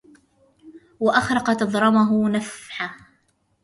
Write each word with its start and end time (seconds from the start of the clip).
وأخرق 0.99 1.53
تضرمه 1.53 2.11
نفحة 2.29 2.95